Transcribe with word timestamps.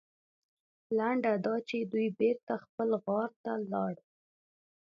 لنډه 0.97 1.33
دا 1.45 1.55
چې 1.69 1.77
دوی 1.91 2.07
بېرته 2.19 2.53
خپل 2.63 2.89
غار 3.03 3.31
ته 3.43 3.51
لاړل. 3.71 3.97